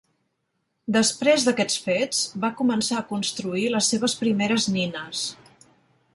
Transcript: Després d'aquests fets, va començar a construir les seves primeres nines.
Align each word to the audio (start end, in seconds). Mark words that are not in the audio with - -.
Després 0.95 1.45
d'aquests 1.47 1.83
fets, 1.89 2.23
va 2.47 2.51
començar 2.63 2.99
a 3.03 3.07
construir 3.13 3.67
les 3.75 3.93
seves 3.95 4.19
primeres 4.25 4.69
nines. 4.79 5.25